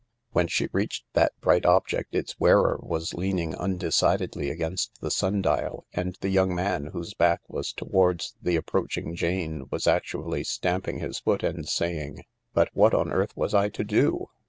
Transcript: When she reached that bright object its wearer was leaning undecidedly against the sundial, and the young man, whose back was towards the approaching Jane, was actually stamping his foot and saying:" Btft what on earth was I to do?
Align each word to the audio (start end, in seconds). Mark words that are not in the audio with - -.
When 0.31 0.47
she 0.47 0.67
reached 0.73 1.05
that 1.13 1.33
bright 1.41 1.63
object 1.63 2.15
its 2.15 2.39
wearer 2.39 2.79
was 2.81 3.13
leaning 3.13 3.53
undecidedly 3.53 4.49
against 4.49 4.99
the 4.99 5.11
sundial, 5.11 5.85
and 5.93 6.17
the 6.21 6.29
young 6.29 6.55
man, 6.55 6.87
whose 6.87 7.13
back 7.13 7.41
was 7.47 7.71
towards 7.71 8.33
the 8.41 8.55
approaching 8.55 9.13
Jane, 9.13 9.67
was 9.69 9.85
actually 9.85 10.43
stamping 10.43 10.97
his 10.97 11.19
foot 11.19 11.43
and 11.43 11.67
saying:" 11.69 12.23
Btft 12.55 12.69
what 12.73 12.95
on 12.95 13.11
earth 13.13 13.37
was 13.37 13.53
I 13.53 13.69
to 13.69 13.83
do? 13.83 14.25